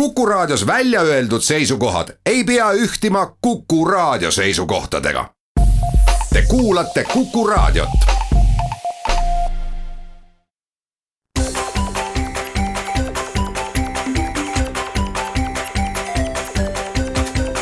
Kuku 0.00 0.26
Raadios 0.26 0.66
välja 0.66 1.00
öeldud 1.00 1.40
seisukohad 1.40 2.08
ei 2.26 2.44
pea 2.44 2.72
ühtima 2.72 3.36
Kuku 3.40 3.84
Raadio 3.84 4.30
seisukohtadega. 4.30 5.30
Te 6.32 6.42
kuulate 6.48 7.04
Kuku 7.04 7.46
Raadiot. 7.46 7.88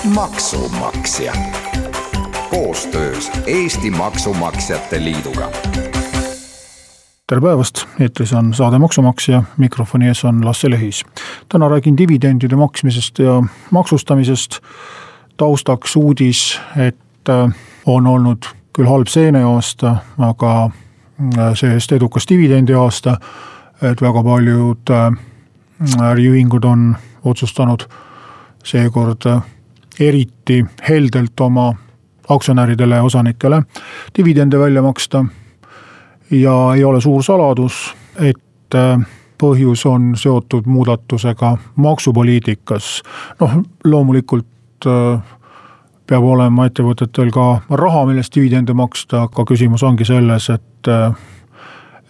maksumaksja 0.05 1.33
koostöös 2.51 3.31
Eesti 3.47 3.91
Maksumaksjate 3.91 5.05
Liiduga 5.05 5.51
tere 7.27 7.41
päevast, 7.41 7.87
eetris 8.01 8.33
on 8.37 8.51
saade 8.55 8.79
Maksumaksja, 8.79 9.43
mikrofoni 9.57 10.09
ees 10.09 10.25
on 10.25 10.45
Lasse 10.45 10.71
Lehis. 10.71 11.05
täna 11.49 11.69
räägin 11.69 11.97
dividendide 11.97 12.57
maksmisest 12.57 13.19
ja 13.19 13.43
maksustamisest. 13.71 14.59
taustaks 15.37 15.97
uudis, 15.97 16.61
et 16.77 17.29
äh, 17.29 17.55
on 17.87 18.07
olnud 18.07 18.45
küll 18.73 18.87
halb 18.87 19.07
seeneaasta, 19.07 19.97
aga 20.19 20.65
äh, 20.65 21.55
see-eest 21.55 21.93
edukas 21.93 22.29
dividendiaasta. 22.29 23.17
et 23.83 24.03
väga 24.03 24.23
paljud 24.23 24.91
äh, 24.91 25.13
äriühingud 26.03 26.65
on 26.65 26.97
otsustanud 27.25 27.89
seekord 28.65 29.25
eriti 30.01 30.65
heldelt 30.89 31.41
oma 31.41 31.75
aktsionäridele 32.29 32.95
ja 32.95 33.03
osanikele 33.03 33.63
dividende 34.19 34.59
välja 34.59 34.83
maksta 34.83 35.25
ja 36.41 36.75
ei 36.77 36.85
ole 36.85 37.01
suur 37.01 37.23
saladus, 37.23 37.95
et 38.19 38.75
äh, 38.75 38.99
põhjus 39.39 39.87
on 39.87 40.13
seotud 40.17 40.67
muudatusega 40.67 41.57
maksupoliitikas. 41.77 43.03
noh, 43.41 43.57
loomulikult 43.85 44.87
äh, 44.87 45.37
peab 46.07 46.25
olema 46.25 46.67
ettevõtetel 46.69 47.31
ka 47.33 47.61
raha, 47.71 48.05
millest 48.07 48.35
dividende 48.35 48.75
maksta, 48.75 49.25
aga 49.29 49.45
küsimus 49.49 49.83
ongi 49.83 50.05
selles, 50.05 50.51
et 50.51 50.89
äh, 50.89 51.15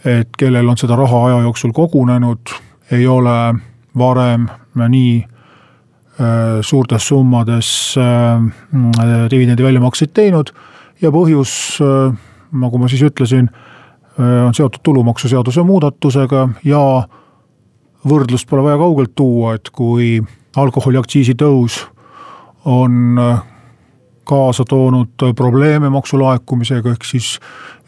et 0.05 0.37
kellel 0.37 0.69
on 0.69 0.77
seda 0.77 0.97
raha 1.01 1.23
aja 1.27 1.39
jooksul 1.47 1.73
kogunenud, 1.73 2.51
ei 2.93 3.07
ole 3.09 3.55
varem 3.97 4.45
nii 4.77 5.25
suurtes 6.61 7.07
summades 7.09 7.69
dividendi 9.31 9.65
väljamakseid 9.65 10.13
teinud 10.13 10.53
ja 11.01 11.09
põhjus, 11.11 11.55
nagu 12.53 12.79
ma 12.79 12.91
siis 12.93 13.01
ütlesin 13.09 13.49
on 14.19 14.55
seotud 14.55 14.83
tulumaksuseaduse 14.87 15.63
muudatusega 15.67 16.49
ja 16.65 16.81
võrdlust 18.09 18.49
pole 18.49 18.63
vaja 18.63 18.79
kaugelt 18.79 19.15
tuua, 19.17 19.55
et 19.59 19.71
kui 19.75 20.21
alkoholiaktsiisi 20.57 21.35
tõus 21.39 21.81
on 22.65 23.19
äh, 23.19 23.43
kaasa 24.25 24.65
toonud 24.69 25.27
probleeme 25.37 25.91
maksulaekumisega, 25.93 26.95
ehk 26.95 27.05
siis 27.05 27.35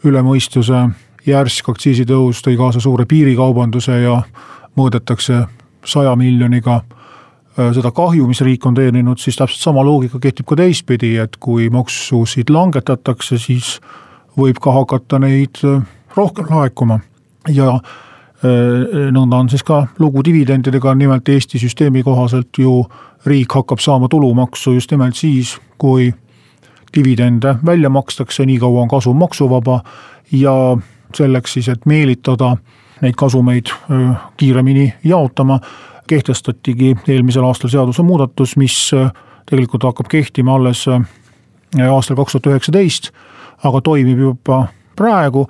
üle 0.05 0.21
mõistuse 0.25 0.87
järsk 1.27 1.69
aktsiisitõus 1.73 2.43
tõi 2.45 2.57
kaasa 2.59 2.81
suure 2.83 3.07
piirikaubanduse 3.09 4.01
ja 4.03 4.19
mõõdetakse 4.77 5.45
saja 5.87 6.13
miljoniga 6.19 6.81
äh, 6.81 7.71
seda 7.77 7.91
kahju, 7.91 8.27
mis 8.29 8.41
riik 8.45 8.65
on 8.65 8.77
teeninud, 8.77 9.21
siis 9.21 9.39
täpselt 9.39 9.63
sama 9.63 9.85
loogika 9.85 10.19
kehtib 10.21 10.49
ka 10.49 10.59
teistpidi, 10.59 11.15
et 11.21 11.39
kui 11.39 11.69
maksusid 11.73 12.51
langetatakse, 12.53 13.39
siis 13.41 13.77
võib 14.37 14.59
ka 14.61 14.75
hakata 14.75 15.21
neid 15.23 15.63
rohkem 16.17 16.49
laekuma. 16.49 16.99
Ja 17.47 17.73
äh, 17.75 19.11
nõnda 19.13 19.41
on 19.41 19.49
siis 19.49 19.63
ka 19.63 19.85
lugu 19.99 20.23
dividendidega, 20.25 20.95
nimelt 20.95 21.29
Eesti 21.29 21.59
süsteemi 21.61 22.03
kohaselt 22.03 22.57
ju 22.59 22.81
riik 23.25 23.53
hakkab 23.53 23.81
saama 23.83 24.07
tulumaksu 24.07 24.73
just 24.77 24.91
nimelt 24.91 25.15
siis, 25.15 25.57
kui 25.77 26.13
dividende 26.95 27.55
välja 27.65 27.89
makstakse, 27.89 28.45
nii 28.45 28.59
kaua 28.59 28.81
on 28.81 28.91
kasum 28.91 29.17
maksuvaba 29.19 29.81
ja 30.31 30.77
selleks 31.15 31.53
siis, 31.53 31.69
et 31.69 31.85
meelitada 31.85 32.55
neid 33.01 33.15
kasumeid 33.17 33.69
äh, 33.69 34.17
kiiremini 34.37 34.93
jaotama, 35.03 35.59
kehtestatigi 36.07 36.95
eelmisel 37.07 37.43
aastal 37.43 37.69
seadusemuudatus, 37.69 38.57
mis 38.57 38.79
äh, 38.95 39.11
tegelikult 39.49 39.83
hakkab 39.83 40.07
kehtima 40.11 40.55
alles 40.55 40.87
aastal 41.75 42.15
kaks 42.15 42.35
tuhat 42.35 42.47
üheksateist, 42.51 43.11
aga 43.63 43.81
toimib 43.81 44.19
juba 44.19 44.67
praegu 44.95 45.45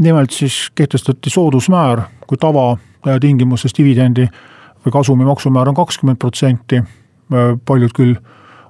nimelt 0.00 0.30
siis 0.30 0.70
kehtestati 0.74 1.30
soodusmäär, 1.30 2.00
kui 2.26 2.38
tavatingimustes 2.38 3.74
dividendi 3.78 4.26
või 4.84 4.92
kasumi 4.92 5.24
maksumäär 5.24 5.68
on 5.68 5.74
kakskümmend 5.74 6.18
protsenti. 6.18 6.82
paljud 7.64 7.90
küll 7.96 8.14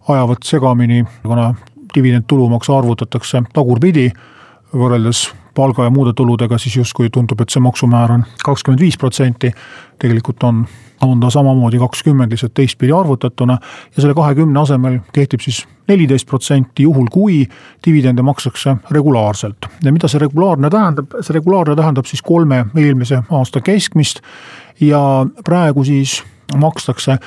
ajavad 0.09 0.45
segamini, 0.45 1.05
kuna 1.23 1.55
dividend 1.95 2.25
tulumaksu 2.27 2.75
arvutatakse 2.75 3.43
tagurpidi 3.53 4.13
võrreldes 4.75 5.31
palga 5.55 5.85
ja 5.85 5.91
muude 5.91 6.13
tuludega, 6.13 6.59
siis 6.59 6.77
justkui 6.77 7.11
tundub, 7.11 7.41
et 7.41 7.51
see 7.51 7.63
maksumäär 7.63 8.13
on 8.13 8.25
kakskümmend 8.45 8.81
viis 8.81 8.99
protsenti. 8.99 9.53
tegelikult 9.99 10.43
on 10.43 10.67
on 11.05 11.21
ta 11.21 11.31
samamoodi 11.31 11.79
kakskümmend 11.79 12.33
lihtsalt 12.33 12.55
teistpidi 12.55 12.93
arvutatuna 12.93 13.59
ja 13.97 14.03
selle 14.03 14.15
kahekümne 14.15 14.61
asemel 14.61 14.99
kehtib 15.13 15.41
siis 15.45 15.65
neliteist 15.89 16.29
protsenti 16.29 16.83
juhul, 16.83 17.07
kui 17.13 17.45
dividende 17.87 18.23
makstakse 18.23 18.77
regulaarselt. 18.91 19.67
ja 19.85 19.93
mida 19.93 20.09
see 20.09 20.19
regulaarne 20.19 20.71
tähendab, 20.71 21.17
see 21.21 21.35
regulaarne 21.35 21.77
tähendab 21.77 22.07
siis 22.11 22.23
kolme 22.23 22.67
eelmise 22.77 23.23
aasta 23.31 23.61
keskmist 23.61 24.21
ja 24.81 25.27
praegu 25.45 25.85
siis 25.85 26.23
makstakse 26.57 27.19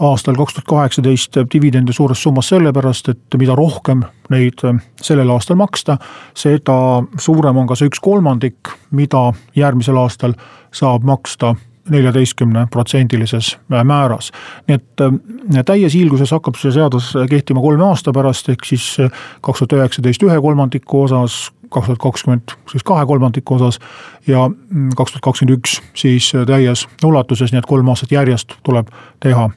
aastal 0.00 0.34
kaks 0.34 0.54
tuhat 0.54 0.66
kaheksateist 0.66 1.36
dividende 1.52 1.92
suures 1.92 2.22
summas 2.22 2.48
sellepärast, 2.48 3.08
et 3.08 3.38
mida 3.38 3.54
rohkem 3.54 4.02
neid 4.30 4.62
sellel 5.02 5.30
aastal 5.30 5.56
maksta, 5.56 5.98
seda 6.34 6.76
suurem 7.18 7.56
on 7.62 7.68
ka 7.70 7.78
see 7.78 7.90
üks 7.90 8.02
kolmandik, 8.02 8.72
mida 8.90 9.30
järgmisel 9.56 9.98
aastal 10.00 10.34
saab 10.74 11.06
maksta 11.06 11.54
neljateistkümne 11.90 12.66
protsendilises 12.70 13.58
äh, 13.72 13.84
määras. 13.84 14.32
nii 14.68 14.74
et 14.74 15.00
äh, 15.00 15.64
täies 15.64 15.94
hiilguses 15.94 16.30
hakkab 16.30 16.56
see 16.60 16.72
seadus 16.72 17.12
kehtima 17.30 17.60
kolme 17.60 17.84
aasta 17.84 18.12
pärast, 18.12 18.48
ehk 18.48 18.64
siis 18.64 18.86
äh, 19.00 19.10
kaks 19.40 19.62
tuhat 19.62 19.76
üheksateist 19.78 20.22
ühe 20.24 20.40
kolmandiku 20.40 21.02
osas, 21.04 21.52
kaks 21.68 21.90
tuhat 21.90 22.00
kakskümmend 22.06 22.56
siis 22.72 22.86
kahe 22.86 23.06
kolmandiku 23.06 23.58
osas 23.58 23.78
ja 24.26 24.48
mm, 24.48 24.94
kaks 24.96 25.16
tuhat 25.16 25.28
kakskümmend 25.28 25.58
üks 25.58 25.80
siis 25.94 26.32
täies 26.46 26.86
ulatuses, 27.04 27.52
nii 27.52 27.60
et 27.60 27.68
kolm 27.68 27.92
aastat 27.92 28.16
järjest 28.16 28.56
tuleb 28.62 28.88
teha 29.20 29.50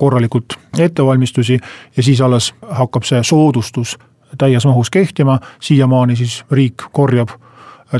korralikult 0.00 0.56
ettevalmistusi 0.78 1.58
ja 1.96 2.02
siis 2.02 2.20
alles 2.24 2.54
hakkab 2.70 3.04
see 3.04 3.20
soodustus 3.22 3.98
täies 4.38 4.64
mahus 4.66 4.90
kehtima, 4.90 5.38
siiamaani 5.60 6.16
siis 6.16 6.44
riik 6.50 6.88
korjab 6.92 7.36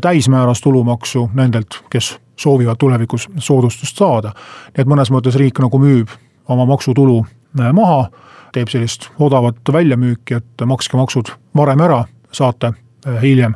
täismääras 0.01 0.61
tulumaksu 0.61 1.31
nendelt, 1.35 1.83
kes 1.91 2.19
soovivad 2.37 2.77
tulevikus 2.79 3.29
soodustust 3.39 3.97
saada. 3.97 4.33
nii 4.75 4.83
et 4.83 4.89
mõnes 4.91 5.11
mõttes 5.11 5.39
riik 5.39 5.59
nagu 5.63 5.79
müüb 5.79 6.09
oma 6.49 6.67
maksutulu 6.67 7.25
äh, 7.61 7.73
maha, 7.73 8.09
teeb 8.53 8.69
sellist 8.69 9.11
odavat 9.19 9.57
väljamüüki, 9.73 10.35
et 10.35 10.67
makske 10.67 10.97
maksud 10.97 11.33
varem 11.57 11.81
ära, 11.81 12.05
saate 12.33 12.73
äh, 12.73 13.21
hiljem 13.23 13.55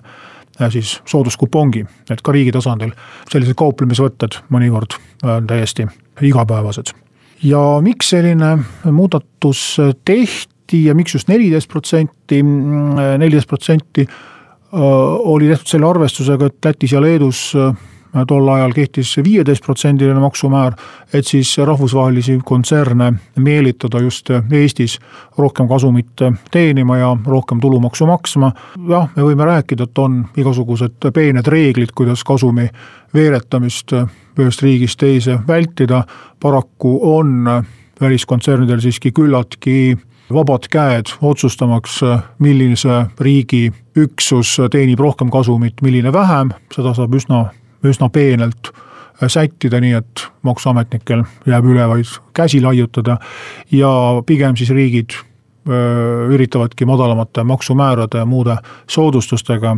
äh, 0.61 0.71
siis 0.71 1.01
sooduskupongi, 1.07 1.85
et 2.11 2.23
ka 2.23 2.33
riigi 2.33 2.53
tasandil 2.55 2.95
sellised 3.33 3.59
kauplemisvõtted 3.59 4.41
mõnikord 4.55 4.99
täiesti 5.47 5.87
igapäevased. 6.23 6.95
ja 7.43 7.81
miks 7.83 8.11
selline 8.11 8.59
muudatus 8.85 9.77
tehti 10.05 10.85
ja 10.85 10.95
miks 10.95 11.15
just 11.15 11.29
neliteist 11.29 11.69
protsenti, 11.69 12.43
neliteist 12.43 13.49
protsenti 13.49 14.07
oli 14.73 15.49
tehtud 15.49 15.67
selle 15.67 15.87
arvestusega, 15.89 16.47
et 16.47 16.65
Lätis 16.65 16.93
ja 16.93 17.01
Leedus 17.01 17.55
tol 18.27 18.49
ajal 18.49 18.73
kehtis 18.73 19.17
viieteistprotsendiline 19.25 20.21
maksumäär, 20.21 20.73
et 21.13 21.27
siis 21.27 21.59
rahvusvahelisi 21.59 22.39
kontserne 22.45 23.13
meelitada 23.37 24.01
just 24.01 24.31
Eestis 24.53 24.99
rohkem 25.39 25.69
kasumit 25.69 26.25
teenima 26.51 26.97
ja 26.97 27.17
rohkem 27.27 27.61
tulumaksu 27.61 28.07
maksma. 28.07 28.53
jah, 28.89 29.09
me 29.17 29.23
võime 29.23 29.45
rääkida, 29.45 29.85
et 29.85 29.99
on 29.99 30.25
igasugused 30.37 31.11
peened 31.15 31.47
reeglid, 31.47 31.93
kuidas 31.95 32.25
kasumi 32.25 32.69
veeretamist 33.15 33.93
ühest 34.39 34.63
riigist 34.63 34.99
teise 34.99 35.39
vältida, 35.47 36.05
paraku 36.41 36.99
on 37.03 37.65
väliskontsernidel 38.01 38.81
siiski 38.81 39.13
küllaltki 39.13 39.97
vabad 40.33 40.69
käed 40.71 41.15
otsustamaks, 41.23 42.01
millise 42.39 43.07
riigi 43.21 43.73
üksus 43.97 44.57
teenib 44.71 45.01
rohkem 45.01 45.31
kasumit, 45.31 45.83
milline 45.83 46.13
vähem, 46.13 46.53
seda 46.75 46.95
saab 46.95 47.15
üsna 47.19 47.47
üsna 47.87 48.09
peenelt 48.11 48.71
sättida, 49.27 49.81
nii 49.81 49.93
et 49.99 50.25
maksuametnikel 50.47 51.25
jääb 51.47 51.67
üle 51.67 51.89
vaid 51.91 52.11
käsi 52.35 52.61
laiutada. 52.63 53.19
Ja 53.71 53.91
pigem 54.27 54.57
siis 54.57 54.71
riigid 54.71 55.17
üritavadki 56.33 56.87
madalamate 56.89 57.43
maksumäärade 57.45 58.19
ja 58.19 58.27
muude 58.27 58.57
soodustustega 58.89 59.77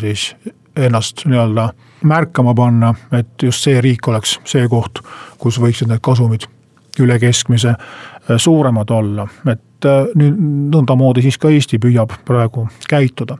siis 0.00 0.36
ennast 0.76 1.26
nii-öelda 1.26 1.68
märkama 2.02 2.54
panna, 2.54 2.94
et 3.12 3.42
just 3.42 3.66
see 3.66 3.80
riik 3.80 4.08
oleks 4.08 4.38
see 4.46 4.68
koht, 4.70 5.02
kus 5.38 5.58
võiksid 5.60 5.90
need 5.90 6.00
kasumid 6.02 6.46
üle 7.00 7.18
keskmise 7.18 7.74
suuremad 8.36 8.90
olla, 8.90 9.26
et 9.46 9.88
nüüd 10.18 10.38
nõndamoodi 10.74 11.22
siis 11.22 11.38
ka 11.38 11.50
Eesti 11.54 11.78
püüab 11.78 12.16
praegu 12.26 12.66
käituda. 12.88 13.38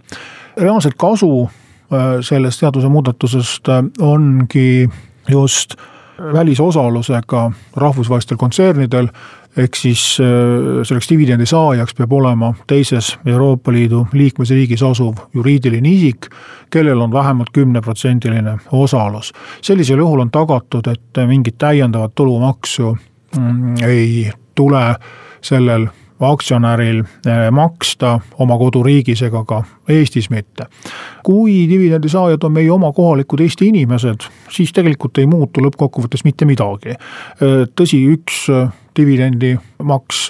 reaalselt 0.56 0.94
kasu 0.99 1.49
sellest 2.20 2.60
seadusemuudatusest 2.60 3.69
ongi 4.00 4.88
just 5.28 5.75
välisosalusega 6.19 7.50
rahvusvahelistel 7.76 8.37
kontsernidel 8.37 9.08
ehk 9.56 9.76
siis 9.76 10.19
äh, 10.20 10.82
selleks 10.87 11.08
dividendi 11.10 11.46
saajaks 11.46 11.94
peab 11.99 12.12
olema 12.12 12.52
teises 12.66 13.16
Euroopa 13.26 13.72
Liidu 13.72 14.05
liikmesriigis 14.12 14.82
asuv 14.82 15.19
juriidiline 15.34 15.88
isik, 15.88 16.28
kellel 16.70 17.00
on 17.00 17.12
vähemalt 17.12 17.50
kümneprotsendiline 17.52 18.58
osalus. 18.72 19.32
sellisel 19.62 19.99
juhul 19.99 20.20
on 20.20 20.31
tagatud, 20.31 20.87
et 20.87 21.26
mingit 21.26 21.58
täiendavat 21.58 22.14
tulumaksu 22.14 22.96
ei 23.86 24.30
tule 24.54 24.84
sellel 25.40 25.88
aktsionäril 26.20 26.98
eh, 26.98 27.50
maksta 27.50 28.20
oma 28.38 28.58
koduriigis 28.58 29.22
ega 29.22 29.44
ka 29.44 29.62
Eestis 29.88 30.30
mitte. 30.30 30.66
kui 31.25 31.69
dividendi 31.69 32.08
saajad 32.08 32.42
on 32.42 32.52
meie 32.52 32.70
oma 32.70 32.92
kohalikud 32.92 33.40
Eesti 33.40 33.69
inimesed, 33.69 34.26
siis 34.50 34.72
tegelikult 34.72 35.19
ei 35.19 35.26
muutu 35.26 35.62
lõppkokkuvõttes 35.62 36.25
mitte 36.25 36.44
midagi. 36.44 36.96
Eh, 36.96 37.66
tõsi, 37.76 38.00
üks 38.14 38.46
eh, 38.50 38.69
dividendimaks 38.96 40.28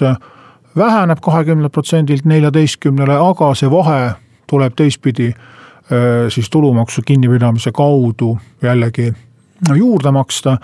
väheneb 0.77 1.21
kahekümnelt 1.21 1.73
protsendilt 1.73 2.25
neljateistkümnele, 2.25 3.15
aga 3.17 3.53
see 3.57 3.71
vahe 3.71 4.11
tuleb 4.47 4.75
teistpidi 4.77 5.33
siis 6.29 6.49
tulumaksu 6.53 7.01
kinnipidamise 7.01 7.71
kaudu 7.73 8.35
jällegi 8.61 9.07
juurde 9.75 10.11
maksta. 10.13 10.57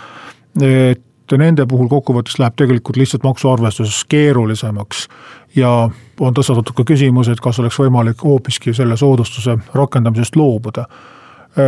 et 0.62 1.02
nende 1.34 1.66
puhul 1.66 1.88
kokkuvõttes 1.90 2.38
läheb 2.40 2.56
tegelikult 2.56 2.98
lihtsalt 2.98 3.24
maksuarvestuses 3.24 4.06
keerulisemaks. 4.10 5.08
ja 5.56 5.90
on 6.20 6.34
tõstatatud 6.34 6.76
ka 6.76 6.84
küsimus, 6.84 7.30
et 7.32 7.40
kas 7.40 7.60
oleks 7.60 7.80
võimalik 7.80 8.24
hoopiski 8.24 8.74
selle 8.74 8.98
soodustuse 8.98 9.58
rakendamisest 9.74 10.36
loobuda. 10.36 10.86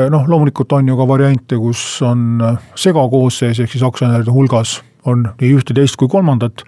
noh, 0.09 0.27
loomulikult 0.27 0.71
on 0.71 0.88
ju 0.88 0.98
ka 0.98 1.07
variante, 1.07 1.56
kus 1.56 2.01
on 2.01 2.44
segakoosseis, 2.75 3.59
ehk 3.59 3.71
siis 3.71 3.83
aktsionäride 3.83 4.31
hulgas 4.31 4.81
on 5.07 5.24
nii 5.42 5.54
ühte, 5.56 5.74
teist 5.74 5.95
kui 5.95 6.09
kolmandat, 6.12 6.63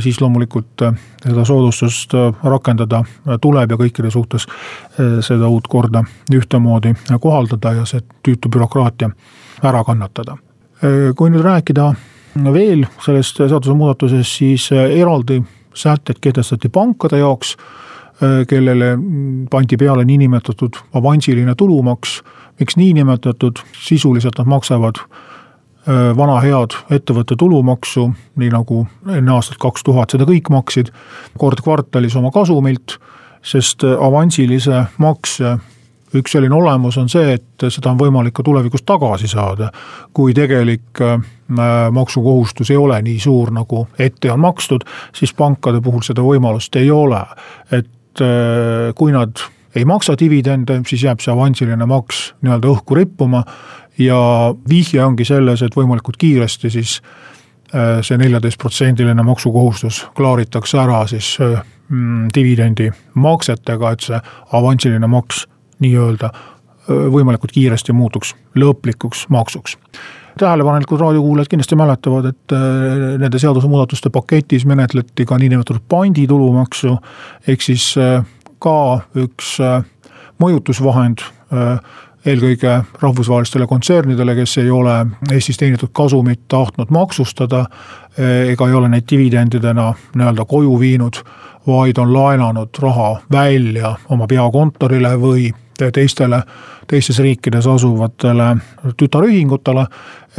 siis 0.00 0.20
loomulikult 0.20 0.84
seda 1.24 1.44
soodustust 1.44 2.14
rakendada 2.44 3.02
tuleb 3.42 3.74
ja 3.74 3.78
kõikide 3.80 4.10
suhtes 4.14 4.46
seda 5.26 5.48
uut 5.48 5.66
korda 5.68 6.04
ühtemoodi 6.34 6.94
kohaldada 7.20 7.74
ja 7.80 7.88
see 7.88 8.04
tüütu 8.22 8.52
bürokraatia 8.52 9.10
ära 9.62 9.84
kannatada. 9.84 10.36
kui 11.16 11.30
nüüd 11.30 11.44
rääkida 11.44 11.92
veel 12.34 12.86
sellest 13.04 13.36
seadusemuudatusest, 13.36 14.38
siis 14.38 14.70
äh, 14.72 14.90
eraldi 15.00 15.42
sätted 15.74 16.20
kehtestati 16.20 16.68
pankade 16.68 17.18
jaoks, 17.18 17.56
äh, 18.22 18.46
kellele 18.48 18.96
pandi 19.50 19.76
peale 19.76 20.04
niinimetatud 20.04 20.80
avansiline 20.94 21.54
tulumaks. 21.54 22.22
miks 22.60 22.76
niinimetatud, 22.76 23.58
sisuliselt 23.86 24.38
nad 24.38 24.46
maksavad 24.46 25.00
äh, 25.00 26.16
vana 26.16 26.40
head 26.40 26.76
ettevõtte 26.90 27.36
tulumaksu, 27.36 28.10
nii 28.36 28.50
nagu 28.52 28.86
enne 29.08 29.32
aastat 29.32 29.58
kaks 29.58 29.82
tuhat 29.82 30.10
seda 30.10 30.24
kõik 30.28 30.50
maksid, 30.50 30.92
kord 31.38 31.60
kvartalis 31.64 32.16
oma 32.16 32.30
kasumilt, 32.30 32.98
sest 33.42 33.84
avansilise 33.84 34.84
makse 34.98 35.56
üks 36.14 36.34
selline 36.34 36.54
olemus 36.54 36.98
on 37.00 37.08
see, 37.12 37.36
et 37.36 37.66
seda 37.68 37.92
on 37.92 38.00
võimalik 38.00 38.34
ka 38.36 38.44
tulevikus 38.46 38.84
tagasi 38.86 39.30
saada, 39.30 39.70
kui 40.14 40.34
tegelik 40.36 41.00
äh, 41.00 41.16
maksukohustus 41.92 42.70
ei 42.72 42.76
ole 42.80 43.00
nii 43.02 43.18
suur, 43.22 43.52
nagu 43.54 43.86
ette 43.98 44.32
on 44.32 44.42
makstud, 44.44 44.84
siis 45.16 45.34
pankade 45.36 45.82
puhul 45.84 46.04
seda 46.04 46.24
võimalust 46.24 46.76
ei 46.80 46.90
ole. 46.90 47.22
et 47.70 48.20
äh, 48.20 48.92
kui 48.94 49.12
nad 49.12 49.44
ei 49.74 49.84
maksa 49.88 50.16
dividende, 50.20 50.82
siis 50.86 51.04
jääb 51.06 51.20
see 51.24 51.32
avansiline 51.32 51.86
maks 51.88 52.32
nii-öelda 52.42 52.68
õhku 52.68 52.96
rippuma 52.96 53.44
ja 53.98 54.18
vihje 54.68 55.04
ongi 55.04 55.24
selles, 55.24 55.62
et 55.62 55.76
võimalikult 55.76 56.18
kiiresti 56.20 56.70
siis 56.70 56.98
äh, 57.74 58.00
see 58.04 58.20
neljateistprotsendiline 58.20 59.24
maksukohustus 59.24 60.04
klaaritakse 60.16 60.80
ära 60.82 61.06
siis 61.08 61.38
mm, 61.40 62.28
dividendi 62.34 62.90
maksetega, 63.14 63.94
et 63.94 64.10
see 64.10 64.20
avansiline 64.52 65.08
maks 65.08 65.46
nii-öelda 65.82 66.32
võimalikult 66.88 67.52
kiiresti 67.54 67.94
muutuks 67.94 68.34
lõplikuks 68.58 69.28
maksuks 69.30 69.76
tähelepanelikud 70.38 71.00
raadiokuulajad 71.00 71.50
kindlasti 71.50 71.76
mäletavad, 71.76 72.30
et 72.30 72.54
nende 73.20 73.38
seadusemuudatuste 73.38 74.10
paketis 74.10 74.64
menetleti 74.66 75.26
ka 75.28 75.38
niinimetatud 75.38 75.84
panditulumaksu. 75.88 76.96
ehk 77.48 77.62
siis 77.62 77.94
ka 78.58 79.00
üks 79.14 79.58
mõjutusvahend 80.42 81.26
eelkõige 82.26 82.74
rahvusvahelistele 83.02 83.66
kontsernidele, 83.66 84.34
kes 84.38 84.58
ei 84.62 84.70
ole 84.70 84.94
Eestis 85.32 85.58
teenitud 85.58 85.90
kasumit 85.92 86.46
tahtnud 86.48 86.90
maksustada. 86.90 87.66
ega 88.48 88.68
ei 88.68 88.74
ole 88.74 88.88
neid 88.88 89.08
dividendidena 89.10 89.94
nii-öelda 90.14 90.44
koju 90.44 90.80
viinud, 90.80 91.16
vaid 91.66 91.98
on 91.98 92.12
laenanud 92.12 92.78
raha 92.82 93.16
välja 93.32 93.96
oma 94.08 94.26
peakontorile 94.26 95.16
või 95.16 95.50
teistele, 95.90 96.42
teistes 96.86 97.18
riikides 97.18 97.66
asuvatele 97.66 98.56
tütarühingutele. 98.96 99.86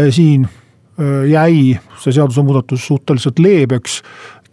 siin 0.10 0.46
äh, 0.46 1.30
jäi 1.30 1.80
see 2.00 2.14
seadusemuudatus 2.14 2.88
suhteliselt 2.88 3.40
leebeks 3.40 4.02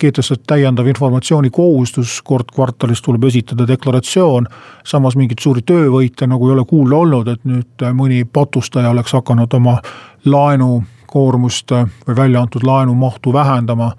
kehtestati 0.00 0.42
täiendav 0.46 0.86
informatsioonikohustus, 0.86 2.20
kord 2.24 2.48
kvartalis 2.54 3.02
tuleb 3.02 3.24
esitada 3.24 3.66
deklaratsioon. 3.68 4.46
samas 4.84 5.16
mingeid 5.16 5.42
suuri 5.42 5.62
töövõite 5.66 6.26
nagu 6.26 6.48
ei 6.48 6.54
ole 6.54 6.64
kuulda 6.64 6.96
olnud, 6.96 7.28
et 7.28 7.44
nüüd 7.44 7.84
mõni 7.96 8.24
patustaja 8.24 8.90
oleks 8.90 9.12
hakanud 9.12 9.52
oma 9.60 9.76
laenukoormust 10.24 11.74
või 12.08 12.16
välja 12.16 12.40
antud 12.40 12.64
laenu 12.64 12.94
mahtu 12.94 13.32
vähendama. 13.32 13.92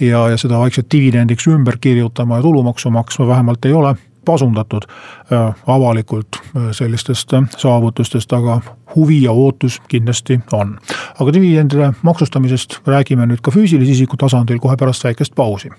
ja, 0.00 0.28
ja 0.28 0.36
seda 0.36 0.58
vaikselt 0.58 0.90
dividendiks 0.92 1.46
ümber 1.46 1.78
kirjutama 1.80 2.36
ja 2.36 2.42
tulumaksu 2.42 2.90
maksma 2.90 3.26
vähemalt 3.26 3.64
ei 3.64 3.72
ole 3.72 3.94
pasundatud 4.24 4.84
äh, 4.88 5.54
avalikult 5.66 6.28
äh, 6.36 6.70
sellistest 6.72 7.32
äh, 7.32 7.42
saavutustest, 7.56 8.32
aga 8.32 8.60
huvi 8.96 9.22
ja 9.22 9.32
ootus 9.32 9.80
kindlasti 9.88 10.40
on. 10.52 10.78
aga 11.20 11.32
dividendide 11.32 11.92
maksustamisest 12.02 12.80
räägime 12.86 13.26
nüüd 13.26 13.42
ka 13.42 13.50
füüsilise 13.50 13.92
isiku 13.92 14.16
tasandil 14.16 14.58
kohe 14.58 14.76
pärast 14.76 15.04
väikest 15.04 15.34
pausi. 15.34 15.70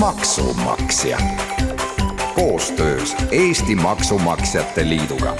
maksumaksja 0.00 1.18
koostöös 2.34 3.16
Eesti 3.30 3.74
Maksumaksjate 3.74 4.88
Liiduga 4.88 5.34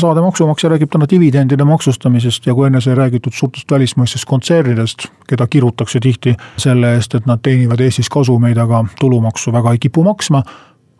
saade 0.00 0.20
Maksumaksja 0.20 0.70
räägib 0.70 0.90
täna 0.90 1.06
dividendide 1.10 1.64
maksustamisest 1.64 2.46
ja 2.46 2.54
kui 2.54 2.66
enne 2.66 2.80
sai 2.80 2.94
räägitud 2.94 3.32
suurtest 3.32 3.70
välismaistest 3.70 4.24
kontsernidest, 4.24 5.06
keda 5.28 5.46
kirutakse 5.46 6.00
tihti 6.00 6.34
selle 6.58 6.94
eest, 6.94 7.14
et 7.14 7.26
nad 7.26 7.38
teenivad 7.42 7.80
Eestis 7.80 8.08
kasumeid, 8.10 8.58
aga 8.58 8.84
tulumaksu 9.00 9.52
väga 9.52 9.72
ei 9.72 9.78
kipu 9.78 10.02
maksma, 10.02 10.42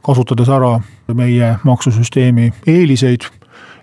kasutades 0.02 0.48
ära 0.48 0.78
meie 1.14 1.56
maksusüsteemi 1.64 2.52
eeliseid 2.66 3.26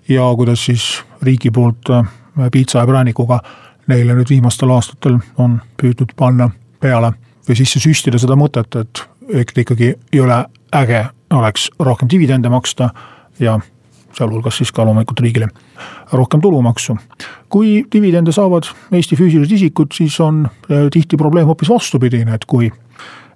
ja 0.09 0.29
kuidas 0.35 0.65
siis 0.65 1.03
riigi 1.21 1.51
poolt 1.51 1.89
äh, 1.89 2.07
piitsa 2.51 2.79
ja 2.79 2.87
präänikuga 2.87 3.41
neile 3.87 4.15
nüüd 4.15 4.29
viimastel 4.29 4.71
aastatel 4.71 5.19
on 5.37 5.59
püüdnud 5.81 6.15
panna 6.15 6.49
peale 6.79 7.11
või 7.49 7.57
sisse 7.59 7.81
süstida 7.83 8.19
seda 8.21 8.37
mõtet, 8.39 8.79
et 8.79 9.07
et 9.31 9.57
ikkagi 9.57 9.93
jõle 10.11 10.45
äge 10.75 11.05
oleks 11.31 11.69
rohkem 11.79 12.09
dividende 12.11 12.49
maksta 12.49 12.89
ja 13.39 13.59
sealhulgas 14.17 14.57
siis 14.57 14.71
ka 14.71 14.85
loomulikult 14.85 15.19
riigile 15.19 15.47
rohkem 16.11 16.41
tulumaksu. 16.41 16.97
kui 17.49 17.85
dividende 17.93 18.31
saavad 18.31 18.69
Eesti 18.91 19.15
füüsilised 19.15 19.55
isikud, 19.55 19.91
siis 19.93 20.19
on 20.19 20.45
äh, 20.45 20.87
tihti 20.91 21.17
probleem 21.17 21.47
hoopis 21.47 21.69
vastupidine, 21.69 22.33
et 22.33 22.45
kui 22.45 22.71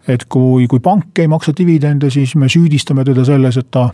et 0.08 0.26
kui, 0.30 0.68
kui 0.68 0.80
pank 0.80 1.20
ei 1.20 1.28
maksa 1.28 1.54
dividende, 1.58 2.10
siis 2.10 2.36
me 2.36 2.50
süüdistame 2.52 3.06
teda 3.06 3.26
selles, 3.26 3.58
et 3.58 3.72
ta 3.72 3.90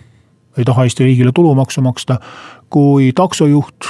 ei 0.57 0.65
taha 0.67 0.83
Eesti 0.83 1.07
riigile 1.07 1.31
tulumaksu 1.31 1.81
maksta. 1.81 2.19
kui 2.69 3.11
taksojuht 3.15 3.87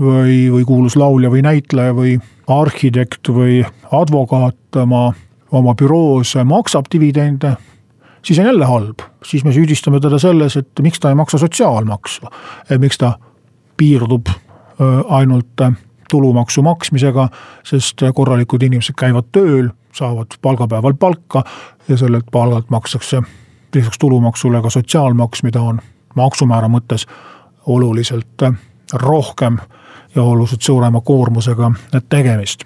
või, 0.00 0.50
või 0.52 0.64
kuulus 0.64 0.96
laulja 0.96 1.30
või 1.30 1.42
näitleja 1.42 1.94
või 1.94 2.18
arhitekt 2.48 3.28
või 3.28 3.64
advokaat 3.92 4.76
oma, 4.76 5.12
oma 5.52 5.74
büroos 5.74 6.36
maksab 6.44 6.86
dividende, 6.92 7.56
siis 8.22 8.38
on 8.38 8.46
jälle 8.46 8.64
halb, 8.64 8.98
siis 9.24 9.44
me 9.44 9.52
süüdistame 9.52 10.00
teda 10.00 10.18
selles, 10.18 10.56
et 10.56 10.82
miks 10.82 11.00
ta 11.00 11.08
ei 11.08 11.14
maksa 11.14 11.38
sotsiaalmaksu. 11.38 12.26
miks 12.78 12.98
ta 12.98 13.12
piirdub 13.76 14.26
ainult 15.08 15.62
tulumaksu 16.10 16.62
maksmisega, 16.62 17.28
sest 17.64 18.02
korralikud 18.14 18.62
inimesed 18.62 18.94
käivad 18.98 19.30
tööl, 19.32 19.70
saavad 19.94 20.34
palgapäeval 20.42 20.94
palka 20.94 21.44
ja 21.88 21.96
sellelt 21.96 22.26
palgalt 22.32 22.70
makstakse 22.70 23.22
lisaks 23.74 23.98
tulumaksule 23.98 24.62
ka 24.62 24.70
sotsiaalmaks, 24.70 25.42
mida 25.42 25.62
on 25.62 25.80
maksumäära 26.14 26.68
mõttes 26.68 27.06
oluliselt 27.66 28.42
rohkem 28.92 29.58
ja 30.14 30.22
oluliselt 30.22 30.62
suurema 30.62 31.00
koormusega 31.00 31.72
tegemist. 32.08 32.64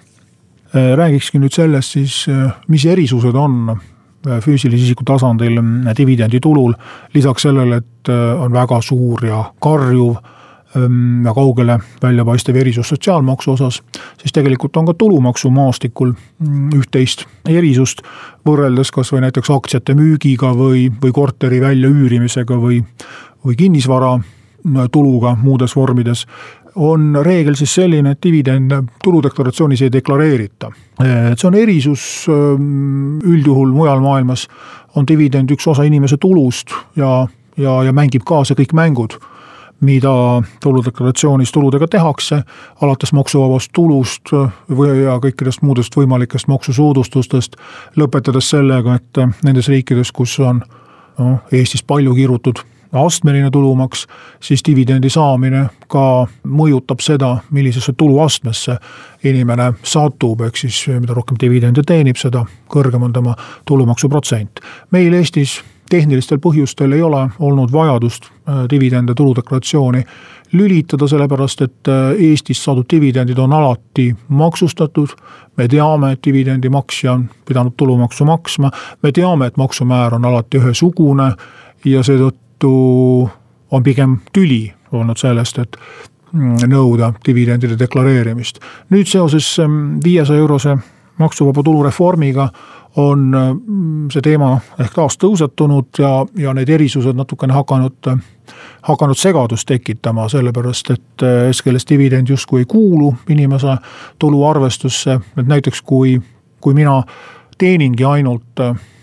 räägikski 0.94 1.38
nüüd 1.38 1.52
sellest 1.52 1.92
siis, 1.92 2.26
mis 2.68 2.86
erisused 2.86 3.34
on 3.34 3.76
füüsilise 4.24 4.88
isiku 4.88 5.04
tasandil 5.04 5.60
dividenditulul, 5.96 6.72
lisaks 7.14 7.44
sellele, 7.46 7.82
et 7.82 8.08
on 8.38 8.52
väga 8.52 8.80
suur 8.82 9.24
ja 9.26 9.42
karjuv 9.62 10.16
ja 11.24 11.34
kaugele 11.34 11.78
välja 12.02 12.24
paistev 12.24 12.56
erisus 12.56 12.88
sotsiaalmaksu 12.88 13.52
osas, 13.52 13.82
siis 14.18 14.32
tegelikult 14.32 14.76
on 14.76 14.86
ka 14.86 14.94
tulumaksumaastikul 14.98 16.12
mm, 16.12 16.72
üht-teist 16.74 17.26
erisust 17.48 18.02
võrreldes 18.46 18.90
kasvõi 18.94 19.22
näiteks 19.22 19.52
aktsiate 19.54 19.94
müügiga 19.94 20.50
või, 20.58 20.88
või 21.02 21.12
korteri 21.14 21.60
väljaüürimisega 21.62 22.58
või, 22.58 22.80
või 23.46 23.56
kinnisvara 23.56 24.16
tuluga 24.92 25.36
muudes 25.42 25.76
vormides 25.76 26.26
on 26.76 27.18
reegel 27.22 27.54
siis 27.54 27.74
selline, 27.74 28.14
et 28.14 28.22
dividende 28.22 28.82
tuludeklaratsioonis 29.04 29.82
ei 29.82 29.92
deklareerita. 29.92 30.70
et 31.04 31.38
see 31.38 31.48
on 31.48 31.54
erisus 31.54 32.26
üldjuhul 32.28 33.72
mujal 33.74 34.00
maailmas 34.00 34.48
on 34.94 35.06
dividend 35.06 35.50
üks 35.50 35.66
osa 35.70 35.82
inimese 35.82 36.16
tulust 36.16 36.74
ja, 36.96 37.26
ja, 37.56 37.82
ja 37.82 37.92
mängib 37.92 38.22
kaasa 38.26 38.54
kõik 38.54 38.74
mängud 38.74 39.18
mida 39.84 40.42
tuludeklaratsioonis 40.62 41.52
tuludega 41.52 41.88
tehakse, 41.88 42.40
alates 42.80 43.12
maksuvabast 43.12 43.72
tulust 43.74 44.32
või, 44.70 45.02
ja 45.02 45.18
kõikidest 45.20 45.62
muudest 45.62 45.96
võimalikest 45.96 46.48
maksusoodustustest, 46.48 47.58
lõpetades 48.00 48.50
sellega, 48.54 48.94
et 48.94 49.44
nendes 49.44 49.68
riikides, 49.68 50.12
kus 50.12 50.38
on 50.40 50.62
noh, 51.18 51.42
Eestis 51.52 51.82
palju 51.82 52.14
kirutud 52.14 52.62
astmeline 52.94 53.50
tulumaks, 53.50 54.06
siis 54.40 54.62
dividendi 54.66 55.10
saamine 55.10 55.66
ka 55.88 56.26
mõjutab 56.46 57.02
seda, 57.04 57.36
millisesse 57.50 57.92
tuluastmesse 57.92 58.76
inimene 59.24 59.72
satub, 59.82 60.40
ehk 60.46 60.56
siis 60.56 60.80
mida 61.00 61.14
rohkem 61.14 61.38
dividende 61.40 61.82
teenib, 61.86 62.16
seda 62.20 62.44
kõrgem 62.70 63.02
on 63.02 63.12
tema 63.12 63.36
tulumaksuprotsent. 63.68 64.60
meil 64.90 65.14
Eestis 65.14 65.62
tehnilistel 65.90 66.38
põhjustel 66.38 66.92
ei 66.96 67.02
ole 67.02 67.28
olnud 67.38 67.72
vajadust 67.72 68.24
äh, 68.24 68.64
dividende 68.70 69.14
tuludeklaratsiooni 69.14 70.04
lülitada, 70.52 71.08
sellepärast 71.08 71.62
et 71.62 71.88
äh, 71.88 72.28
Eestis 72.30 72.64
saadud 72.64 72.86
dividendid 72.90 73.38
on 73.38 73.52
alati 73.52 74.14
maksustatud. 74.28 75.08
me 75.56 75.68
teame, 75.68 76.12
et 76.12 76.18
dividendi 76.26 76.68
maksja 76.68 77.12
on 77.12 77.28
pidanud 77.46 77.72
tulumaksu 77.76 78.24
maksma, 78.24 78.70
me 79.02 79.12
teame, 79.12 79.46
et 79.46 79.56
maksumäär 79.56 80.14
on 80.14 80.24
alati 80.24 80.58
ühesugune 80.58 81.32
ja 81.84 82.02
seetõttu 82.02 82.43
on 82.64 83.82
pigem 83.82 84.18
tüli 84.32 84.72
olnud 84.92 85.18
sellest, 85.18 85.58
et 85.58 85.76
mm, 86.32 86.68
nõuda 86.70 87.12
dividendide 87.26 87.78
deklareerimist. 87.78 88.60
nüüd 88.90 89.10
seoses 89.10 89.58
ähm, 89.58 89.98
viiesaja 90.04 90.38
eurose 90.38 90.76
maksuvaba 91.18 91.62
tulu 91.62 91.82
reformiga 91.82 92.48
on 92.96 93.30
mm, 93.30 94.10
see 94.10 94.22
teema 94.22 94.54
ehk 94.78 94.94
taas 94.94 95.18
tõusetunud 95.18 95.98
ja, 95.98 96.12
ja 96.38 96.54
need 96.54 96.70
erisused 96.70 97.16
natukene 97.16 97.54
hakanud, 97.54 98.10
hakanud 98.88 99.18
segadust 99.18 99.66
tekitama, 99.68 100.28
sellepärast 100.28 100.90
et 100.94 101.26
SKL-s 101.52 101.88
dividend 101.90 102.30
justkui 102.30 102.62
ei 102.62 102.70
kuulu 102.70 103.14
inimese 103.28 103.76
tuluarvestusse, 104.18 105.18
et 105.38 105.46
näiteks 105.46 105.82
kui, 105.82 106.20
kui 106.60 106.74
mina 106.74 107.00
teeningi 107.58 108.04
ainult 108.04 108.62
mm, 108.62 108.93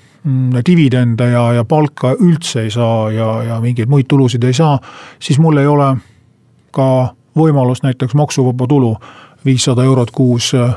dividende 0.66 1.32
ja, 1.32 1.48
ja 1.54 1.64
palka 1.66 2.14
üldse 2.14 2.62
ei 2.62 2.72
saa 2.72 3.12
ja, 3.12 3.30
ja 3.44 3.62
mingeid 3.62 3.90
muid 3.90 4.06
tulusid 4.10 4.44
ei 4.44 4.54
saa, 4.54 4.78
siis 5.20 5.40
mul 5.42 5.58
ei 5.58 5.68
ole 5.68 5.96
ka 6.72 6.88
võimalust 7.38 7.84
näiteks 7.84 8.14
maksuvaba 8.14 8.68
tulu 8.68 8.96
viissada 9.46 9.84
eurot 9.84 10.12
kuus 10.12 10.54
äh, 10.56 10.76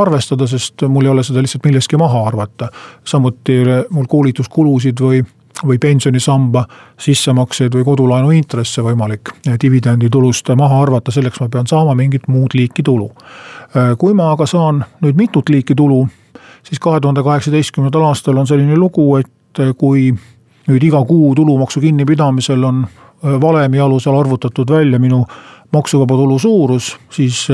arvestada, 0.00 0.46
sest 0.46 0.86
mul 0.88 1.04
ei 1.04 1.10
ole 1.10 1.24
seda 1.26 1.42
lihtsalt 1.42 1.64
millestki 1.66 1.98
maha 1.98 2.26
arvata. 2.26 2.68
samuti 3.04 3.58
mul 3.90 4.06
koolituskulusid 4.08 5.00
või, 5.00 5.22
või 5.66 5.78
pensionisamba 5.78 6.64
sissemakseid 6.98 7.74
või 7.74 7.84
kodulaenu 7.84 8.30
intresse 8.30 8.82
võimalik 8.82 9.32
dividenditulust 9.62 10.54
maha 10.56 10.82
arvata, 10.82 11.10
selleks 11.10 11.40
ma 11.40 11.48
pean 11.48 11.66
saama 11.66 11.94
mingit 11.94 12.28
muud 12.28 12.54
liiki 12.54 12.82
tulu. 12.82 13.10
Äh, 13.76 13.96
kui 13.98 14.14
ma 14.14 14.30
aga 14.32 14.46
saan 14.46 14.84
nüüd 15.02 15.18
mitut 15.18 15.48
liiki 15.48 15.74
tulu, 15.74 16.06
siis 16.66 16.80
kahe 16.82 17.00
tuhande 17.00 17.22
kaheksateistkümnendal 17.22 18.08
aastal 18.10 18.36
on 18.36 18.46
selline 18.46 18.76
lugu, 18.76 19.16
et 19.16 19.62
kui 19.78 20.10
nüüd 20.66 20.82
iga 20.82 21.04
kuu 21.06 21.34
tulumaksu 21.34 21.80
kinnipidamisel 21.80 22.64
on 22.64 22.84
äh, 22.86 23.36
valemi 23.40 23.80
alusel 23.80 24.18
arvutatud 24.18 24.70
välja 24.70 24.98
minu 24.98 25.24
maksuvaba 25.72 26.16
tulu 26.16 26.38
suurus, 26.38 26.96
siis 27.10 27.46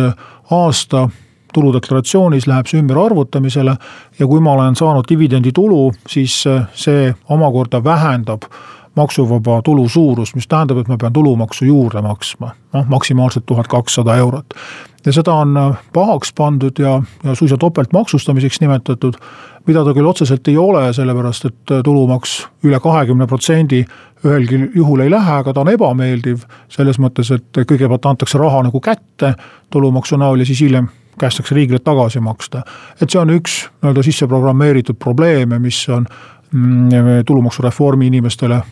aasta 0.51 1.09
tuludeklaratsioonis 1.53 2.47
läheb 2.47 2.69
see 2.69 2.81
ümberarvutamisele 2.81 3.77
ja 4.19 4.27
kui 4.27 4.41
ma 4.41 4.53
olen 4.57 4.77
saanud 4.77 5.09
dividenditulu, 5.09 5.93
siis 6.09 6.43
see 6.75 7.15
omakorda 7.29 7.85
vähendab 7.85 8.49
maksuvaba 8.97 9.63
tulu 9.65 9.89
suurust, 9.89 10.35
mis 10.35 10.49
tähendab, 10.49 10.83
et 10.83 10.89
ma 10.89 10.99
pean 11.01 11.13
tulumaksu 11.13 11.65
juurde 11.65 12.03
maksma, 12.05 12.53
noh 12.73 12.89
maksimaalselt 12.89 13.47
tuhat 13.47 13.69
kakssada 13.69 14.17
eurot. 14.21 14.57
Ja 15.07 15.13
seda 15.13 15.35
on 15.35 15.57
äh, 15.57 15.81
pahaks 15.93 16.33
pandud 16.37 16.79
ja, 16.79 17.03
ja 17.25 17.35
suisa 17.35 17.57
topeltmaksustamiseks 17.59 18.61
nimetatud, 18.61 19.19
mida 19.67 19.85
ta 19.85 19.95
küll 19.95 20.09
otseselt 20.09 20.49
ei 20.49 20.57
ole, 20.59 20.85
sellepärast 20.95 21.49
et 21.51 21.75
äh, 21.75 21.83
tulumaks 21.85 22.39
üle 22.67 22.81
kahekümne 22.81 23.27
protsendi 23.27 23.85
ühelgi 24.25 24.61
juhul 24.75 25.03
ei 25.03 25.11
lähe, 25.11 25.39
aga 25.43 25.53
ta 25.53 25.65
on 25.65 25.73
ebameeldiv 25.73 26.45
selles 26.71 27.01
mõttes, 27.03 27.33
et 27.35 27.63
kõigepealt 27.67 28.07
antakse 28.07 28.39
raha 28.39 28.63
nagu 28.69 28.81
kätte 28.81 29.35
tulumaksu 29.71 30.19
näol 30.21 30.43
ja 30.43 30.47
siis 30.47 30.63
hiljem 30.63 30.91
kästakse 31.19 31.55
riigile 31.55 31.83
tagasi 31.85 32.21
maksta. 32.21 32.63
et 33.01 33.11
see 33.11 33.21
on 33.21 33.35
üks 33.35 33.65
nii-öelda 33.83 34.03
sisse 34.03 34.27
programmeeritud 34.27 34.97
probleeme, 34.99 35.59
mis 35.59 35.89
on 35.89 36.07
mm, 36.53 37.27
tulumaksureformi 37.27 38.07
inimestele 38.07 38.63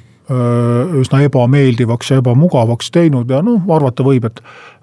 üsna 1.00 1.24
ebameeldivaks 1.26 2.12
ja 2.12 2.20
ebamugavaks 2.20 2.90
teinud 2.94 3.30
ja 3.30 3.40
noh, 3.42 3.64
arvata 3.74 4.04
võib, 4.06 4.28
et 4.28 4.38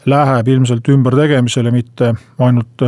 läheb 0.08 0.48
ilmselt 0.48 0.88
ümbertegemisele 0.90 1.72
mitte 1.72 2.14
ainult 2.40 2.84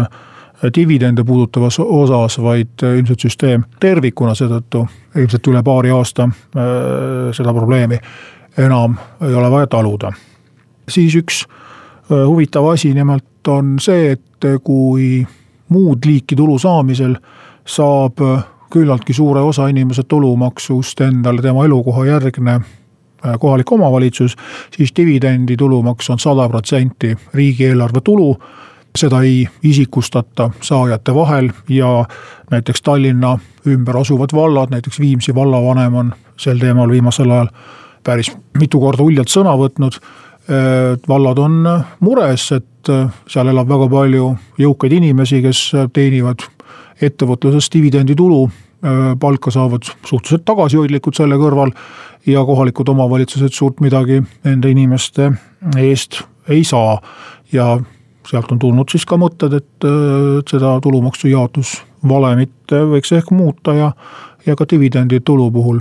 dividende 0.76 1.24
puudutavas 1.24 1.80
osas, 1.80 2.38
vaid 2.44 2.84
ilmselt 2.84 3.20
süsteem 3.20 3.64
tervikuna, 3.80 4.34
seetõttu 4.36 4.86
ilmselt 5.16 5.48
üle 5.48 5.64
paari 5.64 5.92
aasta 5.96 6.28
seda 7.36 7.54
probleemi 7.56 8.00
enam 8.60 8.98
ei 9.24 9.36
ole 9.36 9.52
vaja 9.52 9.68
taluda. 9.68 10.12
siis 10.90 11.16
üks 11.16 11.46
huvitav 12.10 12.66
asi 12.74 12.94
nimelt 12.94 13.48
on 13.48 13.78
see, 13.80 14.12
et 14.12 14.48
kui 14.64 15.28
muud 15.70 16.06
liiki 16.06 16.36
tulu 16.36 16.58
saamisel 16.60 17.16
saab 17.66 18.20
küllaltki 18.70 19.14
suure 19.14 19.42
osa 19.42 19.68
inimese 19.68 20.04
tulumaksust 20.04 21.02
endale 21.02 21.42
tema 21.42 21.66
elukoha 21.66 22.06
järgne 22.06 22.56
äh, 22.56 22.79
kohalik 23.40 23.72
omavalitsus, 23.72 24.36
siis 24.78 24.94
dividendi 24.96 25.58
tulumaks 25.58 26.10
on 26.10 26.20
sada 26.20 26.50
protsenti 26.50 27.18
riigieelarve 27.34 28.02
tulu. 28.02 28.38
seda 28.98 29.22
ei 29.22 29.48
isikustata 29.64 30.50
saajate 30.62 31.14
vahel 31.16 31.50
ja 31.70 32.06
näiteks 32.52 32.82
Tallinna 32.82 33.40
ümber 33.68 33.98
asuvad 33.98 34.30
vallad, 34.34 34.72
näiteks 34.72 35.00
Viimsi 35.00 35.36
vallavanem 35.36 35.94
on 35.94 36.14
sel 36.38 36.58
teemal 36.58 36.90
viimasel 36.90 37.32
ajal 37.32 37.48
päris 38.04 38.32
mitu 38.60 38.80
korda 38.80 39.04
uljalt 39.04 39.30
sõna 39.30 39.54
võtnud. 39.58 40.00
Äh, 40.50 40.98
vallad 41.08 41.38
on 41.38 41.70
mures, 42.00 42.52
et 42.52 42.90
äh, 42.90 43.12
seal 43.28 43.48
elab 43.48 43.70
väga 43.70 43.90
palju 43.90 44.32
jõukaid 44.58 44.98
inimesi, 44.98 45.42
kes 45.42 45.62
teenivad 45.94 46.42
ettevõtluses 47.02 47.70
dividenditulu 47.70 48.42
äh, 48.48 48.69
palka 49.20 49.52
saavad 49.52 49.84
suhteliselt 50.08 50.46
tagasihoidlikud 50.48 51.18
selle 51.18 51.36
kõrval 51.36 51.74
ja 52.28 52.44
kohalikud 52.46 52.88
omavalitsused 52.90 53.52
suurt 53.52 53.82
midagi 53.84 54.22
nende 54.48 54.72
inimeste 54.72 55.32
eest 55.78 56.22
ei 56.50 56.64
saa. 56.64 57.02
ja 57.52 57.80
sealt 58.30 58.52
on 58.52 58.60
tulnud 58.60 58.92
siis 58.92 59.06
ka 59.10 59.18
mõtted, 59.18 59.54
et 59.58 59.86
äh, 59.86 60.40
seda 60.50 60.78
tulumaksu 60.84 61.28
jaotusvalemit 61.28 62.74
võiks 62.94 63.12
ehk 63.18 63.32
muuta 63.32 63.74
ja, 63.74 63.92
ja 64.46 64.56
ka 64.56 64.66
dividenditulu 64.70 65.52
puhul 65.52 65.80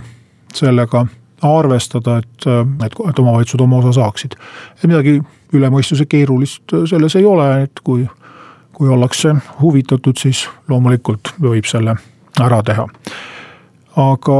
sellega 0.54 1.06
arvestada, 1.42 2.18
et, 2.18 2.46
et, 2.84 2.94
et 3.10 3.18
omavalitsused 3.18 3.60
oma 3.60 3.78
osa 3.82 3.92
saaksid. 4.00 4.34
et 4.78 4.86
midagi 4.88 5.20
üle 5.52 5.70
mõistuse 5.70 6.06
keerulist 6.08 6.74
selles 6.90 7.16
ei 7.16 7.24
ole, 7.24 7.50
et 7.62 7.84
kui 7.84 8.08
kui 8.78 8.88
ollakse 8.88 9.32
huvitatud, 9.60 10.14
siis 10.18 10.44
loomulikult 10.70 11.32
võib 11.42 11.66
selle 11.66 11.96
ära 12.44 12.62
teha. 12.62 12.86
aga 13.98 14.38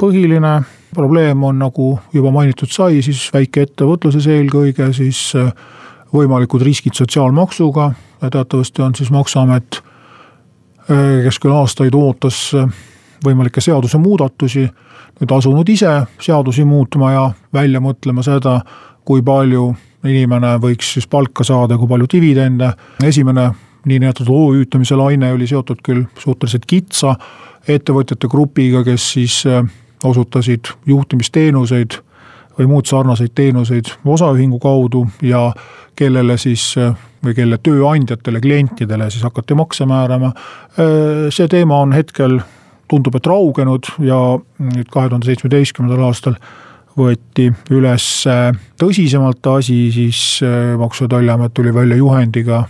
põhiline 0.00 0.54
probleem 0.94 1.44
on, 1.44 1.58
nagu 1.58 1.92
juba 2.12 2.32
mainitud 2.34 2.70
sai, 2.72 3.02
siis 3.04 3.28
väikeettevõtluses 3.34 4.26
eelkõige 4.30 4.90
siis 4.96 5.30
äh, 5.38 5.52
võimalikud 6.14 6.62
riskid 6.66 6.98
sotsiaalmaksuga 6.98 7.90
ja 8.22 8.30
teatavasti 8.30 8.82
on 8.82 8.94
siis 8.98 9.10
maksuamet, 9.14 9.80
äh, 10.90 11.20
kes 11.24 11.38
küll 11.38 11.54
aastaid 11.54 11.94
ootas 11.94 12.42
äh, 12.58 12.66
võimalikke 13.24 13.62
seadusemuudatusi, 13.62 14.66
nüüd 15.20 15.36
asunud 15.36 15.68
ise 15.68 15.92
seadusi 16.20 16.64
muutma 16.64 17.12
ja 17.12 17.24
välja 17.54 17.80
mõtlema 17.80 18.24
seda, 18.24 18.60
kui 19.04 19.22
palju 19.22 19.70
inimene 20.08 20.54
võiks 20.60 20.94
siis 20.96 21.06
palka 21.10 21.44
saada, 21.44 21.76
kui 21.78 21.88
palju 21.88 22.06
dividende. 22.12 22.72
esimene 23.04 23.50
niinimetatud 23.84 24.28
OÜ-tamise 24.28 24.96
laine 24.96 25.32
oli 25.32 25.46
seotud 25.46 25.80
küll 25.84 26.04
suhteliselt 26.18 26.66
kitsa 26.66 27.14
ettevõtjate 27.68 28.28
grupiga, 28.28 28.84
kes 28.84 29.12
siis 29.16 29.42
äh, 29.46 29.64
osutasid 30.04 30.72
juhtimisteenuseid 30.86 31.98
või 32.58 32.66
muud 32.68 32.88
sarnaseid 32.88 33.32
teenuseid 33.34 33.92
osaühingu 34.04 34.58
kaudu 34.60 35.06
ja 35.22 35.50
kellele 35.96 36.36
siis 36.40 36.72
või 37.24 37.34
kelle 37.36 37.58
tööandjatele, 37.62 38.40
klientidele 38.40 39.10
siis 39.10 39.24
hakati 39.24 39.56
makse 39.58 39.86
määrama. 39.88 40.32
Äh, 40.32 41.28
see 41.32 41.48
teema 41.48 41.80
on 41.84 41.92
hetkel, 41.96 42.40
tundub, 42.90 43.14
et 43.14 43.28
raugenud 43.28 43.86
ja 44.02 44.18
nüüd 44.58 44.88
kahe 44.90 45.08
tuhande 45.08 45.28
seitsmeteistkümnendal 45.28 46.08
aastal 46.08 46.36
võeti 46.98 47.46
üles 47.70 48.06
tõsisemalt 48.80 49.46
asi, 49.52 49.78
siis 49.94 50.40
äh, 50.42 50.74
Maksu- 50.80 51.06
ja 51.06 51.14
Tolliamet 51.14 51.54
tuli 51.54 51.74
välja 51.74 51.96
juhendiga, 52.00 52.64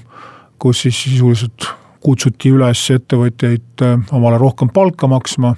kus 0.61 0.85
siis 0.85 1.03
sisuliselt 1.03 1.67
kutsuti 2.01 2.53
üles 2.55 2.85
ettevõtjaid 2.95 3.85
äh, 3.85 3.99
omale 4.13 4.39
rohkem 4.39 4.71
palka 4.75 5.09
maksma 5.11 5.55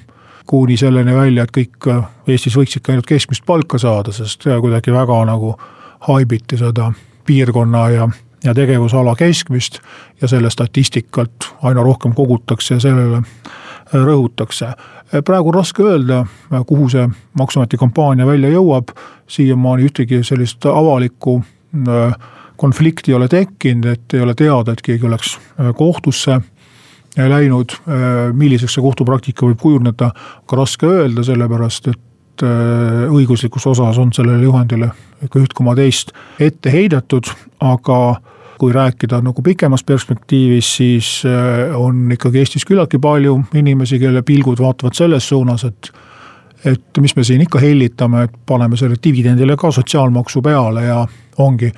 kuni 0.47 0.77
selleni 0.77 1.15
välja, 1.15 1.47
et 1.47 1.55
kõik 1.55 1.89
äh, 1.91 2.03
Eestis 2.27 2.57
võiksidki 2.59 2.93
ainult 2.93 3.09
keskmist 3.11 3.47
palka 3.47 3.79
saada, 3.79 4.15
sest 4.15 4.47
kuidagi 4.47 4.95
väga 4.95 5.23
nagu 5.29 5.57
haibiti 6.09 6.59
seda 6.59 6.91
piirkonna 7.27 7.89
ja, 7.95 8.09
ja 8.45 8.55
tegevusala 8.55 9.15
keskmist 9.19 9.81
ja 10.21 10.29
selle 10.29 10.51
statistikat 10.51 11.53
aina 11.63 11.83
rohkem 11.83 12.15
kogutakse 12.15 12.75
ja 12.75 12.81
sellele 12.83 13.23
rõhutakse. 13.93 14.73
praegu 15.25 15.53
raske 15.53 15.83
öelda, 15.83 16.25
kuhu 16.67 16.89
see 16.89 17.09
maksuameti 17.39 17.77
kampaania 17.77 18.27
välja 18.27 18.51
jõuab, 18.51 18.95
siiamaani 19.29 19.85
ühtegi 19.89 20.23
sellist 20.25 20.67
avalikku 20.67 21.43
äh, 21.43 22.15
konflikti 22.57 23.13
ei 23.13 23.19
ole 23.19 23.29
tekkinud, 23.29 23.87
et 23.93 24.15
ei 24.15 24.25
ole 24.25 24.35
teada, 24.39 24.73
et 24.73 24.83
keegi 24.83 25.07
oleks 25.07 25.37
äh, 25.37 25.73
kohtusse 25.77 26.39
äh, 26.39 27.29
läinud, 27.29 27.77
milliseks 28.33 28.79
see 28.79 28.83
kohtupraktika 28.85 29.47
võib 29.47 29.61
kujuneda, 29.61 30.13
ka 30.49 30.57
raske 30.57 30.89
öelda, 30.89 31.25
sellepärast 31.27 31.93
et 31.93 32.43
õiguslikus 32.43 33.67
osas 33.69 33.99
on 34.01 34.09
sellele 34.17 34.43
juhendile 34.47 34.89
ikka 35.23 35.43
üht 35.43 35.53
koma 35.55 35.75
teist 35.79 36.15
ette 36.43 36.73
heidetud, 36.73 37.29
aga 37.63 37.99
kui 38.63 38.73
rääkida 38.75 39.19
nagu 39.25 39.43
pikemas 39.43 39.83
perspektiivis, 39.85 40.69
siis 40.77 41.09
äh, 41.27 41.73
on 41.75 42.13
ikkagi 42.15 42.39
Eestis 42.39 42.67
küllaltki 42.69 43.01
palju 43.03 43.41
inimesi, 43.59 43.99
kelle 43.99 44.23
pilgud 44.23 44.61
vaatavad 44.63 44.95
selles 44.95 45.29
suunas, 45.29 45.67
et 45.67 45.93
et 46.63 46.99
mis 47.03 47.11
me 47.19 47.25
siin 47.27 47.41
ikka 47.43 47.59
hellitame, 47.59 48.21
et 48.29 48.35
paneme 48.47 48.77
selle 48.79 48.95
dividendile 49.03 49.57
ka 49.59 49.73
sotsiaalmaksu 49.75 50.45
peale 50.47 50.85
ja 50.85 51.01
ongi 51.43 51.73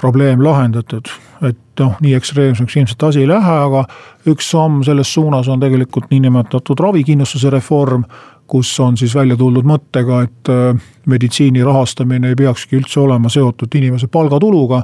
probleem 0.00 0.44
lahendatud. 0.44 1.08
et 1.42 1.80
noh, 1.80 1.94
nii 2.04 2.12
ekstreemseks 2.16 2.76
ilmselt 2.76 3.02
asi 3.08 3.22
ei 3.22 3.28
lähe, 3.28 3.52
aga 3.66 3.86
üks 4.28 4.50
samm 4.52 4.82
selles 4.84 5.12
suunas 5.14 5.48
on 5.48 5.60
tegelikult 5.60 6.10
niinimetatud 6.12 6.80
ravikindlustuse 6.84 7.50
reform, 7.52 8.04
kus 8.50 8.72
on 8.80 8.98
siis 9.00 9.14
välja 9.16 9.38
tuldud 9.40 9.64
mõttega, 9.68 10.22
et 10.26 10.52
äh, 10.52 10.90
meditsiini 11.08 11.64
rahastamine 11.64 12.32
ei 12.32 12.36
peakski 12.36 12.76
üldse 12.80 13.00
olema 13.00 13.32
seotud 13.32 13.76
inimese 13.80 14.10
palgatuluga, 14.12 14.82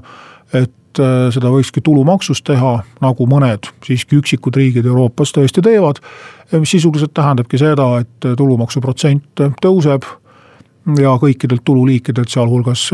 et 0.55 1.01
äh, 1.03 1.29
seda 1.35 1.53
võikski 1.53 1.85
tulumaksust 1.85 2.47
teha, 2.49 2.77
nagu 3.05 3.29
mõned 3.29 3.69
siiski 3.85 4.21
üksikud 4.23 4.57
riigid 4.57 4.89
Euroopas 4.89 5.37
tõesti 5.37 5.65
teevad. 5.65 6.01
mis 6.53 6.71
sisuliselt 6.71 7.13
tähendabki 7.15 7.59
seda, 7.59 7.99
et 8.01 8.33
tulumaksuprotsent 8.39 9.45
tõuseb 9.61 10.07
ja 10.87 11.17
kõikidelt 11.19 11.65
tululiikidelt, 11.67 12.31
sealhulgas 12.31 12.85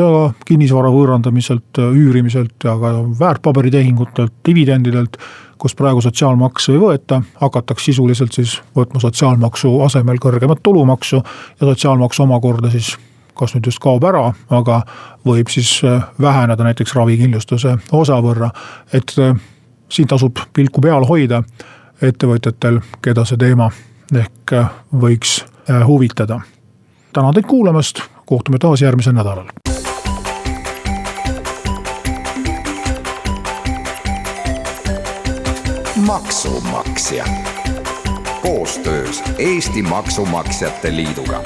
kinnisvara 0.49 0.89
võõrandamiselt, 0.95 1.77
üürimiselt 1.93 2.65
ja 2.65 2.73
ka 2.81 2.93
väärtpaberitehingutelt, 3.21 4.33
dividendidelt, 4.49 5.19
kus 5.61 5.77
praegu 5.79 6.01
sotsiaalmaksu 6.01 6.73
ei 6.73 6.81
võeta, 6.81 7.21
hakatakse 7.41 7.93
sisuliselt 7.93 8.33
siis 8.33 8.57
võtma 8.77 9.01
sotsiaalmaksu 9.03 9.77
asemel 9.85 10.19
kõrgemat 10.23 10.65
tulumaksu 10.65 11.21
ja 11.21 11.69
sotsiaalmaks 11.69 12.21
omakorda 12.25 12.73
siis 12.73 12.95
kas 13.39 13.55
nüüd 13.57 13.69
just 13.69 13.81
kaob 13.83 14.05
ära, 14.07 14.27
aga 14.53 14.83
võib 15.27 15.51
siis 15.53 15.79
äh, 15.87 16.05
väheneda 16.21 16.67
näiteks 16.67 16.95
ravikindlustuse 16.97 17.77
osa 17.93 18.19
võrra. 18.25 18.51
et 18.93 19.15
äh, 19.19 19.37
siin 19.89 20.09
tasub 20.09 20.39
pilku 20.53 20.81
peal 20.81 21.07
hoida 21.09 21.43
ettevõtjatel, 22.03 22.81
keda 23.03 23.25
see 23.29 23.39
teema 23.41 23.71
ehk 24.13 24.53
äh, 24.59 24.71
võiks 24.93 25.43
huvitada. 25.87 26.41
Tänan 27.13 27.35
teid 27.35 27.47
kuulamast, 27.47 28.01
kohtume 28.27 28.59
taas 28.59 28.83
järgmisel 28.83 29.13
nädalal. 29.13 29.47
maksumaksja. 36.07 37.25
Koostöös 38.43 39.23
Eesti 39.39 39.83
Maksumaksjate 39.83 40.97
Liiduga 40.97 41.43